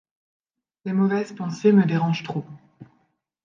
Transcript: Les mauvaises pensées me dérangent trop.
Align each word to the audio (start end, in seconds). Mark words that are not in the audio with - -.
Les 0.83 0.93
mauvaises 0.93 1.31
pensées 1.35 1.71
me 1.71 1.85
dérangent 1.85 2.23
trop. 2.23 2.43